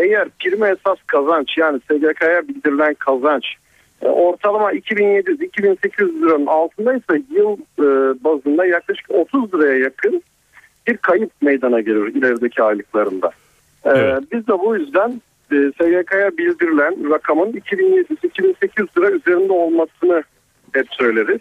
eğer 0.00 0.28
prime 0.38 0.68
esas 0.68 0.98
kazanç 1.06 1.58
yani 1.58 1.80
SGK'ya 1.80 2.48
bildirilen 2.48 2.94
kazanç 2.94 3.44
e, 4.02 4.06
ortalama 4.06 4.72
2700-2800 4.72 6.22
liranın 6.22 6.46
altındaysa 6.46 7.16
yıl 7.30 7.56
e, 7.78 7.84
bazında 8.24 8.66
yaklaşık 8.66 9.10
30 9.10 9.54
liraya 9.54 9.78
yakın 9.78 10.22
bir 10.86 10.96
kayıp 10.96 11.30
meydana 11.42 11.80
gelir 11.80 12.14
ilerideki 12.14 12.62
aylıklarında. 12.62 13.30
E, 13.84 13.90
Evet. 13.90 14.22
Biz 14.32 14.46
de 14.46 14.58
bu 14.58 14.76
yüzden 14.76 15.20
SGK'ya 15.50 16.36
bildirilen 16.38 17.10
rakamın 17.10 17.52
2700-2800 17.52 18.98
lira 18.98 19.10
üzerinde 19.10 19.52
olmasını 19.52 20.22
hep 20.72 20.86
söyleriz. 20.90 21.40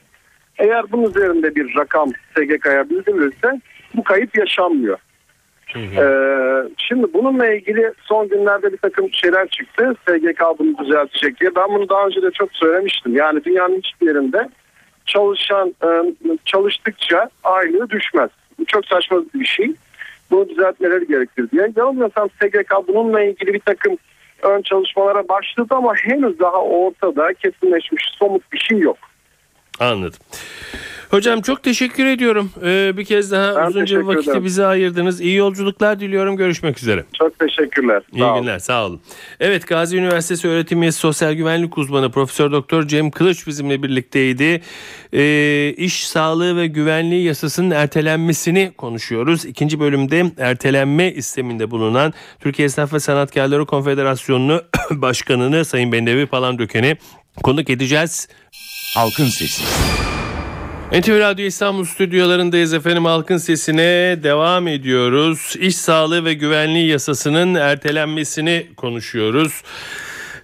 Eğer 0.58 0.92
bunun 0.92 1.10
üzerinde 1.10 1.56
bir 1.56 1.76
rakam 1.76 2.10
SGK'ya 2.36 2.90
bildirilirse 2.90 3.62
bu 3.96 4.04
kayıp 4.04 4.38
yaşanmıyor. 4.38 4.98
Ee, 5.76 6.70
şimdi 6.78 7.14
bununla 7.14 7.54
ilgili 7.54 7.94
son 8.02 8.30
günlerde 8.30 8.72
bir 8.72 8.78
takım 8.78 9.14
şeyler 9.14 9.48
çıktı. 9.48 9.96
SGK 10.08 10.60
bunu 10.60 10.78
düzeltecek 10.78 11.40
diye. 11.40 11.56
Ben 11.56 11.70
bunu 11.70 11.90
daha 11.90 12.06
önce 12.06 12.22
de 12.22 12.32
çok 12.32 12.50
söylemiştim. 12.54 13.16
Yani 13.16 13.44
dünyanın 13.44 13.78
hiçbir 13.78 14.08
yerinde 14.08 14.50
çalışan 15.06 15.74
e, 15.84 15.90
çalıştıkça 16.46 17.30
aylığı 17.44 17.90
düşmez. 17.90 18.30
Bu 18.60 18.66
çok 18.66 18.86
saçma 18.86 19.22
bir 19.36 19.46
şey. 19.46 19.72
Bunu 20.32 20.50
düzeltmeleri 20.50 21.08
gerekir 21.08 21.52
diye. 21.52 21.72
Yanılmıyorsam 21.76 22.30
SGK 22.30 22.88
bununla 22.88 23.24
ilgili 23.24 23.54
bir 23.54 23.60
takım 23.60 23.98
ön 24.42 24.62
çalışmalara 24.62 25.28
başladı 25.28 25.76
ama 25.76 25.94
henüz 25.96 26.40
daha 26.40 26.62
ortada 26.62 27.34
kesinleşmiş 27.34 28.04
somut 28.20 28.54
bir 28.54 28.60
şey 28.60 28.80
yok. 28.80 28.98
Anladım. 29.80 30.20
Hocam 31.10 31.42
çok 31.42 31.64
teşekkür 31.64 32.06
ediyorum. 32.06 32.52
Ee, 32.64 32.98
bir 32.98 33.06
kez 33.06 33.32
daha 33.32 33.56
Ben 33.56 33.68
uzunca 33.68 34.00
bir 34.00 34.04
vakiti 34.06 34.30
ederim. 34.30 34.46
bize 34.46 34.66
ayırdınız. 34.66 35.22
İyi 35.22 35.36
yolculuklar 35.36 36.00
diliyorum. 36.00 36.38
Görüşmek 36.38 36.78
üzere. 36.80 37.06
Çok 37.20 37.40
teşekkürler. 37.40 38.02
İyi 38.14 38.20
Sağ 38.20 38.34
olun. 38.34 38.42
günler. 38.42 38.60
Sağ 38.60 38.86
olun. 38.86 39.02
Evet 39.40 39.68
Gazi 39.68 39.98
Üniversitesi 39.98 40.48
öğretim 40.48 40.82
üyesi 40.82 41.00
sosyal 41.00 41.34
güvenlik 41.34 41.78
uzmanı 41.78 42.12
Profesör 42.12 42.52
Doktor 42.52 42.88
Cem 42.88 43.12
Kılıç 43.12 43.48
bizimle 43.48 43.84
birlikteydi. 43.84 44.62
Ee, 45.14 45.74
iş 45.78 46.08
sağlığı 46.08 46.58
ve 46.58 46.68
güvenliği 46.68 47.24
yasasının 47.26 47.72
ertelenmesini 47.72 48.72
konuşuyoruz. 48.78 49.46
İkinci 49.46 49.80
bölümde 49.80 50.26
ertelenme 50.38 51.12
isteminde 51.12 51.72
bulunan 51.72 52.14
Türkiye 52.40 52.66
Esnaf 52.66 52.94
ve 52.94 53.00
Sanatkarları 53.00 53.66
Konfederasyonu 53.66 54.62
Başkanı'nı 54.92 55.66
Sayın 55.66 55.92
Bendevi 55.92 56.26
Palandöken'i 56.26 56.98
konuk 57.44 57.70
edeceğiz. 57.70 58.28
Halkın 58.96 59.26
Sesi. 59.26 59.64
NTV 60.92 61.20
Radyo 61.20 61.46
İstanbul 61.46 61.86
stüdyolarındayız 61.86 62.74
efendim 62.74 63.06
halkın 63.06 63.38
sesine 63.38 64.18
devam 64.24 64.68
ediyoruz. 64.68 65.56
İş 65.60 65.76
sağlığı 65.76 66.26
ve 66.26 66.34
güvenliği 66.34 66.88
yasasının 66.88 67.56
ertelenmesini 67.56 68.68
konuşuyoruz. 68.78 69.64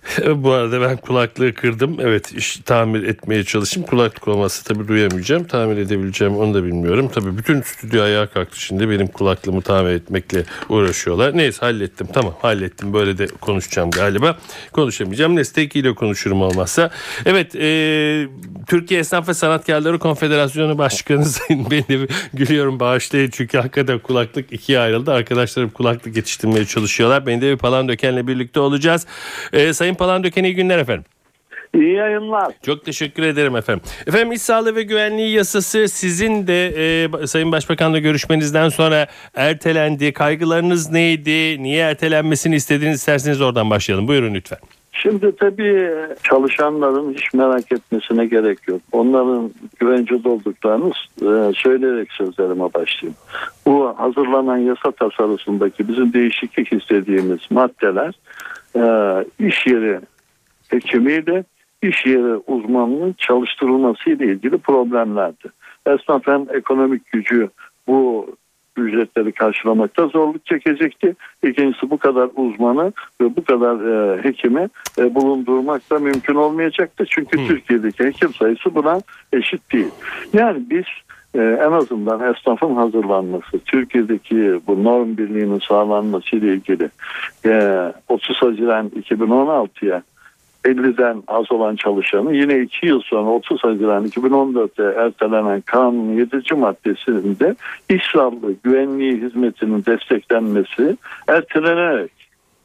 Bu 0.36 0.52
arada 0.52 0.82
ben 0.82 0.98
kulaklığı 0.98 1.54
kırdım. 1.54 1.98
Evet 2.00 2.32
iş 2.32 2.58
tamir 2.58 3.04
etmeye 3.04 3.44
çalışayım. 3.44 3.90
Kulaklık 3.90 4.28
olmazsa 4.28 4.74
tabii 4.74 4.88
duyamayacağım. 4.88 5.44
Tamir 5.44 5.78
edebileceğim 5.78 6.38
onu 6.38 6.54
da 6.54 6.64
bilmiyorum. 6.64 7.12
Tabii 7.14 7.38
bütün 7.38 7.62
stüdyo 7.62 8.04
ayağa 8.04 8.28
kalktı 8.28 8.62
şimdi. 8.62 8.90
Benim 8.90 9.08
kulaklığımı 9.08 9.62
tamir 9.62 9.92
etmekle 9.92 10.44
uğraşıyorlar. 10.70 11.38
Neyse 11.38 11.60
hallettim. 11.60 12.08
Tamam 12.14 12.34
hallettim. 12.42 12.94
Böyle 12.94 13.18
de 13.18 13.28
konuşacağım 13.28 13.92
galiba. 13.92 14.38
Konuşamayacağım. 14.72 15.36
Neyse 15.36 15.54
tekiyle 15.54 15.96
konuşurum 15.96 16.42
olmazsa. 16.42 16.92
Evet 17.26 17.56
e, 17.56 18.28
Türkiye 18.68 19.00
Esnaf 19.00 19.30
ve 19.30 19.34
Sanatkarları 19.34 20.00
Konfederasyonu 20.00 20.78
Başkanı 20.78 21.26
Sayın 21.36 21.68
ben 21.72 21.84
de 21.84 22.08
gülüyorum 22.34 22.80
bağışlayın. 22.80 23.30
Çünkü 23.30 23.58
hakikaten 23.58 24.00
kulaklık 24.00 24.54
ikiye 24.54 24.80
ayrıldı. 24.80 25.12
Arkadaşlarım 25.12 25.70
kulaklık 25.70 26.16
yetiştirmeye 26.16 26.66
çalışıyorlar. 26.66 27.26
Ben 27.26 27.42
de 27.42 27.52
bir 27.52 27.58
Palandöken'le 27.58 28.28
birlikte 28.28 28.60
olacağız. 28.60 29.06
E, 29.54 29.74
Sayın 29.74 29.95
Palandöken 29.96 30.44
iyi 30.44 30.56
günler 30.56 30.78
efendim. 30.78 31.06
İyi 31.76 31.94
yayınlar. 31.94 32.54
Çok 32.66 32.86
teşekkür 32.86 33.24
ederim 33.24 33.56
efendim. 33.56 33.84
Efendim 34.08 34.32
iş 34.32 34.42
sağlığı 34.42 34.76
ve 34.76 34.84
güvenliği 34.84 35.36
yasası 35.36 35.88
sizin 35.88 36.48
de 36.48 36.68
e, 37.24 37.28
Sayın 37.28 37.52
Başbakan'la 37.52 38.00
görüşmenizden 38.00 38.70
sonra 38.70 39.08
ertelendi. 39.36 40.14
Kaygılarınız 40.14 40.92
neydi? 40.92 41.64
Niye 41.64 41.84
ertelenmesini 41.84 42.56
istediğiniz 42.56 43.00
isterseniz 43.00 43.42
oradan 43.42 43.70
başlayalım. 43.70 44.08
Buyurun 44.08 44.34
lütfen. 44.34 44.60
Şimdi 44.92 45.36
tabii 45.36 45.92
çalışanların 46.24 47.14
hiç 47.14 47.34
merak 47.34 47.72
etmesine 47.72 48.26
gerek 48.26 48.68
yok. 48.68 48.82
Onların 48.92 49.52
güvencede 49.80 50.30
olduklarını 50.30 50.92
e, 51.22 51.54
söyleyerek 51.54 52.12
sözlerime 52.12 52.74
başlayayım. 52.74 53.18
Bu 53.66 53.94
hazırlanan 53.98 54.58
yasa 54.58 54.92
tasarısındaki 54.92 55.88
bizim 55.88 56.14
değişiklik 56.14 56.74
istediğimiz 56.74 57.40
maddeler 57.50 58.08
e, 58.08 58.16
iş 59.40 59.68
yeri 59.68 60.00
hekimiyle 60.70 61.44
iş 61.82 62.06
yeri 62.06 62.36
uzmanının 62.48 63.16
çalıştırılması 63.18 64.10
ile 64.10 64.26
ilgili 64.26 64.58
problemlerdi. 64.58 65.48
Esnaf 65.88 66.28
hem 66.28 66.46
ekonomik 66.54 67.12
gücü 67.12 67.50
bu 67.88 68.28
ücretleri 68.78 69.32
karşılamakta 69.32 70.08
zorluk 70.08 70.46
çekecekti. 70.46 71.16
İkincisi 71.44 71.90
bu 71.90 71.98
kadar 71.98 72.30
uzmanı 72.36 72.94
ve 73.22 73.36
bu 73.36 73.44
kadar 73.44 73.76
e, 73.76 74.24
hekimi 74.24 74.70
e, 74.98 75.16
bulundurmak 75.16 75.90
da 75.90 76.00
mümkün 76.00 76.36
olmayacaktı. 76.36 77.06
Çünkü 77.10 77.42
Hı. 77.42 77.48
Türkiye'deki 77.48 78.04
hekim 78.04 78.34
sayısı 78.34 78.76
buna 78.76 79.02
eşit 79.34 79.74
değil. 79.74 79.92
Yani 80.34 80.64
biz 80.70 80.86
e, 81.36 81.42
en 81.42 81.72
azından 81.72 82.34
esnafın 82.34 82.76
hazırlanması, 82.76 83.60
Türkiye'deki 83.66 84.60
bu 84.68 84.84
norm 84.84 85.18
birliğinin 85.18 85.60
sağlanması 85.60 86.36
ile 86.36 86.54
ilgili 86.54 86.90
e, 87.46 87.82
30 88.10 88.38
Haziran 88.38 88.90
2016'ya 88.90 90.04
50'den 90.66 91.24
az 91.28 91.52
olan 91.52 91.76
çalışanı 91.76 92.36
yine 92.36 92.60
2 92.60 92.86
yıl 92.86 93.02
sonra 93.02 93.30
30 93.30 93.64
Haziran 93.64 94.06
2014'te 94.06 94.84
ertelenen 94.84 95.62
kanunun 95.62 96.14
7. 96.14 96.56
maddesinde 96.56 97.56
iş 97.90 98.04
sağlığı 98.14 98.54
güvenliği 98.64 99.22
hizmetinin 99.22 99.86
desteklenmesi 99.86 100.98
ertelenerek 101.28 102.12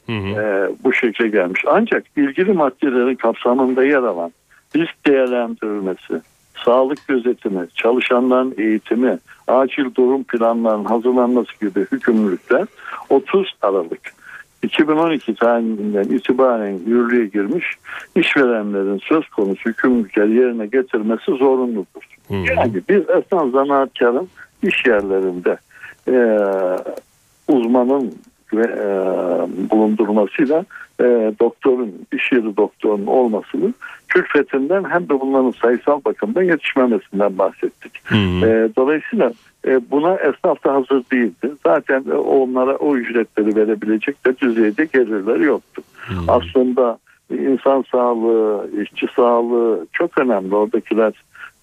Hı 0.07 0.13
hı. 0.13 0.41
e, 0.41 0.71
bu 0.85 0.93
şekle 0.93 1.29
gelmiş. 1.29 1.65
Ancak 1.67 2.05
ilgili 2.17 2.53
maddelerin 2.53 3.15
kapsamında 3.15 3.85
yer 3.85 4.03
alan 4.03 4.33
risk 4.77 5.07
değerlendirilmesi, 5.07 6.23
sağlık 6.65 7.09
gözetimi, 7.09 7.67
çalışanların 7.75 8.55
eğitimi, 8.59 9.19
acil 9.49 9.95
durum 9.95 10.25
planlarının 10.25 10.85
hazırlanması 10.85 11.51
gibi 11.61 11.81
hükümlülükler 11.81 12.67
30 13.09 13.55
Aralık 13.63 14.13
2012 14.63 15.35
tarihinden 15.35 16.05
itibaren 16.05 16.79
yürürlüğe 16.87 17.27
girmiş 17.27 17.67
işverenlerin 18.17 18.99
söz 18.99 19.29
konusu 19.29 19.71
hükümlülükleri 19.71 20.35
yerine 20.35 20.67
getirmesi 20.67 21.33
zorunludur. 21.33 22.03
Hı. 22.29 22.35
Yani 22.35 22.83
biz 22.89 23.01
esnaf 23.11 23.51
zanaatkarın 23.53 24.29
iş 24.63 24.87
yerlerinde 24.87 25.59
e, 26.09 26.17
uzmanın 27.49 28.15
ve 28.53 28.63
e, 28.63 28.87
bulundurmasıyla 29.71 30.65
e, 31.01 31.05
doktorun, 31.41 31.93
iş 32.13 32.33
yeri 32.33 32.57
doktorunun 32.57 33.07
olmasını 33.07 33.73
külfetinden 34.09 34.85
hem 34.85 35.09
de 35.09 35.21
bunların 35.21 35.55
sayısal 35.63 36.01
bakımdan 36.05 36.43
yetişmemesinden 36.43 37.39
bahsettik. 37.39 37.93
Hı 38.05 38.15
hı. 38.15 38.47
E, 38.47 38.69
dolayısıyla 38.77 39.33
e, 39.67 39.91
buna 39.91 40.17
esnaf 40.17 40.65
da 40.65 40.75
hazır 40.75 41.05
değildi. 41.13 41.51
Zaten 41.67 42.05
e, 42.11 42.15
onlara 42.15 42.77
o 42.77 42.97
ücretleri 42.97 43.57
verebilecek 43.57 44.27
de 44.27 44.39
düzeyde 44.39 44.85
gelirleri 44.85 45.45
yoktu. 45.45 45.83
Hı. 45.97 46.15
Aslında 46.29 46.99
insan 47.31 47.85
sağlığı, 47.93 48.71
işçi 48.83 49.07
sağlığı 49.17 49.87
çok 49.93 50.19
önemli. 50.19 50.55
Oradakiler 50.55 51.13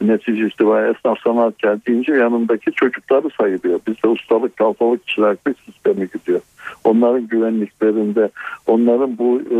netice 0.01 0.47
itibariyle 0.47 0.97
esnaf 0.97 1.19
sanatkar 1.19 1.85
deyince 1.85 2.13
yanındaki 2.13 2.71
çocukları 2.71 3.29
sayılıyor. 3.37 3.79
Bizde 3.87 4.07
ustalık, 4.07 4.57
kalfalık, 4.57 5.07
çıraklık 5.07 5.57
sistemi 5.59 6.07
gidiyor. 6.13 6.41
Onların 6.83 7.27
güvenliklerinde, 7.27 8.29
onların 8.67 9.17
bu 9.17 9.41
e, 9.41 9.59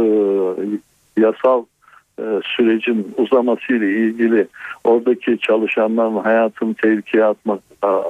yasal 1.21 1.63
e, 2.19 2.23
sürecin 2.43 3.13
uzamasıyla 3.17 3.87
ilgili 3.87 4.47
oradaki 4.83 5.39
çalışanların 5.39 6.17
hayatını 6.17 6.73
tehlikeye 6.73 7.25
atmak 7.25 7.59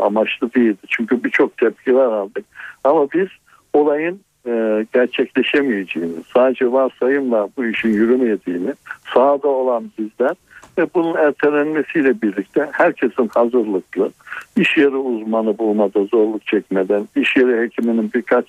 amaçlı 0.01 0.53
değildi. 0.53 0.88
Çünkü 0.88 1.24
birçok 1.24 1.57
tepkiler 1.57 2.05
aldık. 2.05 2.46
Ama 2.84 3.12
biz 3.12 3.27
olayın 3.74 4.19
e, 4.48 4.86
gerçekleşemeyeceğini, 4.93 6.15
sadece 6.34 6.72
varsayımla 6.72 7.50
bu 7.57 7.65
işin 7.65 7.93
yürümediğini 7.93 8.74
sahada 9.13 9.48
olan 9.48 9.91
bizler 10.00 10.36
ve 10.77 10.88
bunun 10.96 11.15
ertelenmesiyle 11.15 12.22
birlikte 12.22 12.69
herkesin 12.72 13.27
hazırlıklı, 13.27 14.12
iş 14.57 14.77
yeri 14.77 14.96
uzmanı 14.96 15.57
bulmada 15.57 16.05
zorluk 16.05 16.48
çekmeden, 16.48 17.07
iş 17.15 17.36
yeri 17.36 17.62
hekiminin 17.62 18.13
birkaç 18.13 18.46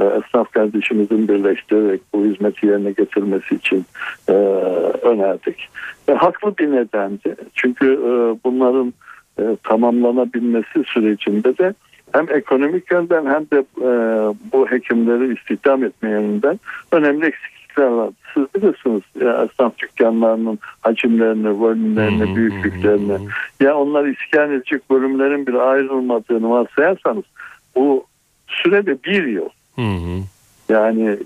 e, 0.00 0.04
esnaf 0.04 0.52
kardeşimizin 0.52 1.28
birleştirerek 1.28 2.00
bu 2.14 2.24
hizmeti 2.24 2.66
yerine 2.66 2.90
getirmesi 2.90 3.54
için 3.54 3.86
e, 4.28 4.32
önerdik. 5.02 5.68
Ve 6.08 6.14
haklı 6.14 6.58
bir 6.58 6.70
nedendi. 6.70 7.36
Çünkü 7.54 7.92
e, 7.92 8.10
bunların 8.44 8.92
e, 9.38 9.56
tamamlanabilmesi 9.62 10.84
sürecinde 10.86 11.58
de 11.58 11.74
hem 12.12 12.26
ekonomik 12.30 12.90
yönden 12.90 13.26
hem 13.26 13.42
de 13.42 13.58
e, 13.78 13.88
bu 14.52 14.70
hekimleri 14.70 15.34
istihdam 15.34 15.84
etme 15.84 16.10
yönünden 16.10 16.60
önemli 16.92 17.26
eksiklikler 17.26 17.61
bilirsiniz 17.76 19.02
ya, 19.20 19.44
esnaf 19.44 19.78
dükkanlarının 19.78 20.58
hacimlerini, 20.80 21.50
volümlerini, 21.50 22.36
büyüklüklerini. 22.36 23.28
Ya 23.60 23.76
onlar 23.76 24.04
iskan 24.04 24.50
edecek 24.50 24.90
bölümlerin 24.90 25.46
bile 25.46 25.58
ayrılmadığını 25.58 26.50
varsayarsanız 26.50 27.24
bu 27.76 28.06
sürede 28.46 29.02
bir 29.04 29.26
yıl. 29.26 29.48
Yani 30.68 31.18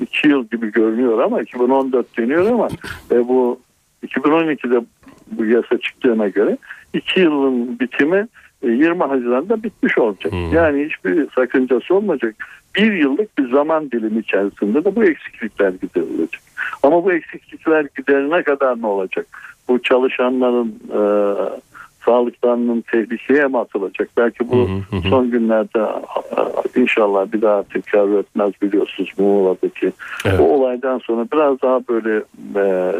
iki 0.00 0.28
yıl 0.28 0.44
gibi 0.44 0.72
görünüyor 0.72 1.18
ama 1.18 1.42
2014 1.42 2.18
deniyor 2.18 2.46
ama 2.46 2.68
e, 3.10 3.28
bu 3.28 3.60
2012'de 4.06 4.84
bu 5.30 5.44
yasa 5.44 5.78
çıktığına 5.78 6.28
göre 6.28 6.58
iki 6.94 7.20
yılın 7.20 7.80
bitimi 7.80 8.28
e, 8.62 8.68
20 8.68 9.02
Haziran'da 9.02 9.62
bitmiş 9.62 9.98
olacak. 9.98 10.32
Hmm. 10.32 10.52
Yani 10.52 10.84
hiçbir 10.84 11.30
sakıncası 11.34 11.94
olmayacak. 11.94 12.34
Bir 12.76 12.92
yıllık 12.92 13.38
bir 13.38 13.50
zaman 13.50 13.90
dilimi 13.90 14.20
içerisinde 14.20 14.84
de 14.84 14.96
bu 14.96 15.04
eksiklikler 15.04 15.72
giderilecek. 15.82 16.40
Ama 16.82 17.04
bu 17.04 17.12
eksiklikler 17.12 17.86
giderine 17.96 18.42
kadar 18.42 18.82
ne 18.82 18.86
olacak? 18.86 19.26
Bu 19.68 19.82
çalışanların 19.82 20.74
e, 20.90 21.00
sağlıklarının 22.04 22.80
tehlikeye 22.80 23.46
mi 23.46 23.58
atılacak? 23.58 24.08
Belki 24.16 24.50
bu 24.50 24.68
Hı 24.68 24.96
hı 24.96 24.96
hı. 24.96 25.08
son 25.08 25.30
günlerde 25.30 25.86
inşallah 26.76 27.32
bir 27.32 27.42
daha 27.42 27.62
tekrar 27.62 28.18
etmez 28.18 28.52
biliyorsunuz 28.62 29.10
Muğla'daki 29.18 29.92
Evet. 30.24 30.40
o 30.40 30.42
olaydan 30.42 30.98
sonra 30.98 31.26
biraz 31.32 31.62
daha 31.62 31.80
böyle 31.88 32.22
e, 32.56 32.92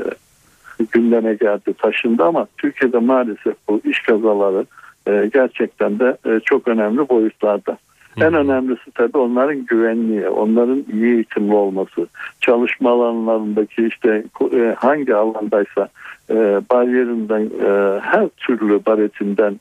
gündeme 0.92 1.34
geldi 1.34 1.74
taşındı 1.78 2.24
ama 2.24 2.46
Türkiye'de 2.58 2.98
maalesef 2.98 3.54
bu 3.68 3.80
iş 3.84 4.02
kazaları 4.02 4.66
e, 5.08 5.30
gerçekten 5.32 5.98
de 5.98 6.16
e, 6.26 6.40
çok 6.44 6.68
önemli 6.68 7.08
boyutlarda. 7.08 7.78
En 8.21 8.35
önemlisi 8.35 8.90
tabii 8.94 9.18
onların 9.18 9.66
güvenliği, 9.66 10.28
onların 10.28 10.85
iyi 10.92 11.14
eğitimli 11.14 11.54
olması, 11.54 12.06
çalışma 12.40 12.90
alanlarındaki 12.90 13.87
işte 13.87 14.25
e, 14.52 14.75
hangi 14.78 15.14
alandaysa 15.14 15.88
e, 16.30 16.35
bariyerinden, 16.71 17.42
e, 17.42 18.00
her 18.00 18.28
türlü 18.28 18.87
baretinden, 18.87 19.61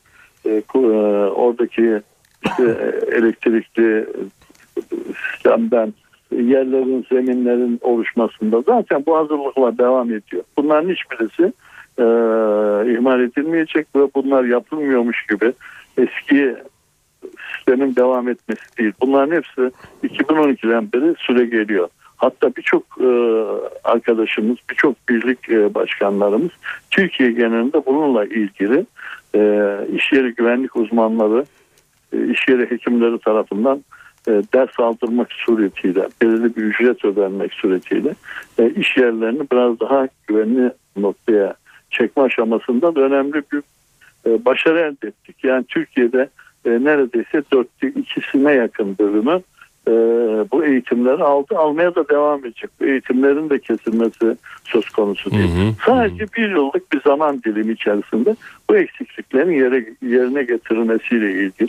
oradaki 1.34 2.02
işte 2.44 2.62
elektrikli 3.12 4.06
sistemden, 5.32 5.94
yerlerin, 6.32 7.06
zeminlerin 7.12 7.78
oluşmasında 7.82 8.62
zaten 8.66 9.06
bu 9.06 9.16
hazırlıklar 9.16 9.78
devam 9.78 10.12
ediyor. 10.12 10.42
Bunların 10.56 10.90
hiçbirisi 10.90 11.52
e, 11.98 12.04
ihmal 12.92 13.20
edilmeyecek 13.20 13.86
ve 13.96 14.08
bunlar 14.14 14.44
yapılmıyormuş 14.44 15.26
gibi 15.26 15.52
eski 15.98 16.56
sistemin 17.56 17.96
devam 17.96 18.28
etmesi 18.28 18.78
değil. 18.78 18.92
Bunların 19.00 19.36
hepsi 19.36 19.70
2012'den 20.04 20.92
beri 20.92 21.14
süre 21.18 21.46
geliyor. 21.46 21.88
Hatta 22.16 22.56
birçok 22.56 22.82
e, 23.00 23.08
arkadaşımız, 23.84 24.56
birçok 24.70 25.08
birlik 25.08 25.50
e, 25.50 25.74
başkanlarımız 25.74 26.50
Türkiye 26.90 27.32
genelinde 27.32 27.86
bununla 27.86 28.24
ilgili 28.24 28.86
e, 29.34 29.40
iş 29.96 30.12
yeri 30.12 30.34
güvenlik 30.34 30.76
uzmanları, 30.76 31.44
e, 32.12 32.26
iş 32.26 32.48
yeri 32.48 32.70
hekimleri 32.70 33.18
tarafından 33.18 33.84
e, 34.28 34.30
ders 34.54 34.80
aldırmak 34.80 35.32
suretiyle, 35.32 36.08
belirli 36.22 36.56
bir 36.56 36.62
ücret 36.62 37.04
ödenmek 37.04 37.52
suretiyle 37.52 38.14
e, 38.58 38.70
iş 38.70 38.96
yerlerini 38.96 39.42
biraz 39.52 39.80
daha 39.80 40.08
güvenli 40.26 40.72
noktaya 40.96 41.54
çekme 41.90 42.22
aşamasında 42.22 42.94
da 42.94 43.00
önemli 43.00 43.42
bir 43.52 43.62
e, 44.26 44.44
başarı 44.44 44.78
elde 44.78 45.08
ettik. 45.08 45.36
Yani 45.44 45.64
Türkiye'de 45.64 46.28
e, 46.64 46.70
neredeyse 46.70 47.42
dörtte 47.52 47.88
ikisine 47.88 48.52
yakın 48.52 48.98
bölümü 48.98 49.42
e, 49.88 49.92
bu 50.52 50.64
eğitimleri 50.64 51.22
aldı. 51.22 51.58
Almaya 51.58 51.94
da 51.94 52.08
devam 52.08 52.40
edecek. 52.40 52.70
Bu 52.80 52.84
eğitimlerin 52.84 53.50
de 53.50 53.58
kesilmesi 53.58 54.36
söz 54.64 54.90
konusu 54.90 55.30
değil. 55.30 55.56
Hı 55.56 55.68
hı. 55.68 55.72
Sadece 55.86 56.26
bir 56.36 56.50
yıllık 56.50 56.92
bir 56.92 57.00
zaman 57.00 57.42
dilimi 57.42 57.72
içerisinde 57.72 58.36
bu 58.70 58.76
eksikliklerin 58.76 59.52
yere, 59.52 59.86
yerine 60.02 60.42
getirilmesiyle 60.42 61.32
ilgili. 61.32 61.68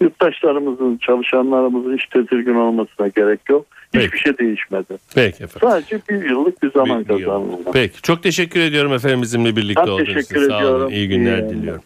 Yurttaşlarımızın, 0.00 0.96
çalışanlarımızın 0.96 1.96
hiç 1.96 2.06
tedirgin 2.06 2.54
olmasına 2.54 3.08
gerek 3.08 3.40
yok. 3.50 3.66
Hiçbir 4.00 4.10
Peki. 4.10 4.22
şey 4.22 4.38
değişmedi. 4.38 4.98
Peki 5.14 5.44
efendim. 5.44 5.68
Sadece 5.70 6.00
bir 6.08 6.30
yıllık 6.30 6.62
bir 6.62 6.72
zaman 6.72 7.04
kazanıldı. 7.04 7.70
Peki 7.72 8.02
çok 8.02 8.22
teşekkür 8.22 8.60
ediyorum 8.60 8.92
efendim 8.92 9.22
bizimle 9.22 9.56
birlikte 9.56 9.82
Ben 9.82 9.88
olduğunuz 9.88 10.08
için. 10.08 10.14
teşekkür 10.14 10.48
Sağ 10.48 10.54
olun. 10.56 10.64
ediyorum. 10.64 10.92
İyi 10.92 11.08
günler 11.08 11.38
İyi 11.38 11.48
diliyorum. 11.50 11.82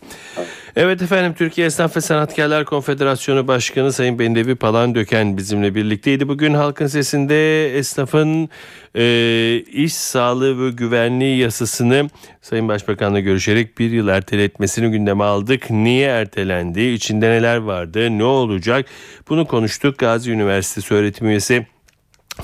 Evet 0.76 1.02
efendim 1.02 1.34
Türkiye 1.38 1.66
Esnaf 1.66 1.96
ve 1.96 2.00
Sanatkarlar 2.00 2.64
Konfederasyonu 2.64 3.48
Başkanı 3.48 3.92
Sayın 3.92 4.18
Bendevi 4.18 4.54
Palandöken 4.54 5.36
bizimle 5.36 5.74
birlikteydi. 5.74 6.28
Bugün 6.28 6.54
Halkın 6.54 6.86
Sesi'nde 6.86 7.66
esnafın 7.78 8.48
e, 8.96 9.56
iş 9.72 9.94
sağlığı 9.94 10.66
ve 10.66 10.70
güvenliği 10.70 11.38
yasasını 11.38 12.08
Sayın 12.42 12.68
Başbakan'la 12.68 13.20
görüşerek 13.20 13.78
bir 13.78 13.90
yıl 13.90 14.08
erteletmesini 14.08 14.90
gündeme 14.90 15.24
aldık. 15.24 15.70
Niye 15.70 16.08
ertelendi? 16.08 16.80
İçinde 16.80 17.30
neler 17.30 17.56
vardı? 17.56 18.18
Ne 18.18 18.24
olacak? 18.24 18.86
Bunu 19.28 19.46
konuştuk. 19.46 19.98
Gazi 19.98 20.30
Üniversitesi 20.32 20.94
öğretim 20.94 21.28
üyesi 21.28 21.66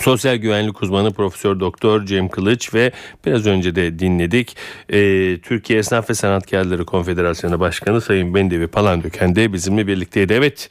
Sosyal 0.01 0.37
güvenlik 0.37 0.83
uzmanı 0.83 1.13
Profesör 1.13 1.61
Doktor 1.61 2.07
Cem 2.07 2.29
Kılıç 2.29 2.75
ve 2.75 2.93
biraz 3.27 3.47
önce 3.47 3.75
de 3.75 3.99
dinledik 3.99 4.57
e, 4.89 4.99
Türkiye 5.41 5.79
Esnaf 5.79 6.11
ve 6.11 6.15
Sanatkarları 6.15 6.85
Konfederasyonu 6.85 7.61
Başkanı 7.61 8.01
Sayın 8.01 8.35
Bendevi 8.35 8.67
Palandöken 8.67 9.37
de 9.37 9.53
bizimle 9.53 9.87
birlikteydi. 9.87 10.33
Evet 10.33 10.71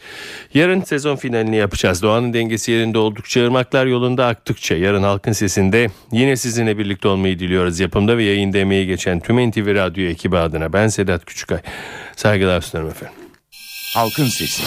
yarın 0.54 0.82
sezon 0.82 1.16
finalini 1.16 1.56
yapacağız. 1.56 2.04
Doğanın 2.04 2.34
dengesi 2.34 2.72
yerinde 2.72 2.98
oldukça 2.98 3.46
ırmaklar 3.46 3.86
yolunda 3.86 4.28
aktıkça 4.28 4.76
yarın 4.76 5.04
halkın 5.04 5.32
sesinde 5.32 5.88
yine 6.12 6.36
sizinle 6.36 6.78
birlikte 6.78 7.08
olmayı 7.08 7.40
diliyoruz. 7.40 7.80
Yapımda 7.80 8.18
ve 8.18 8.24
yayında 8.24 8.58
emeği 8.58 8.88
geçen 8.88 9.20
tüm 9.20 9.50
NTV 9.50 9.76
Radyo 9.76 10.06
ekibi 10.06 10.38
adına 10.38 10.74
ben 10.74 10.88
Sedat 10.88 11.26
Küçükay. 11.26 11.60
Saygılar 12.16 12.62
sunarım 12.62 12.90
efendim. 12.90 13.18
Halkın 13.96 14.26
Sesi. 14.26 14.64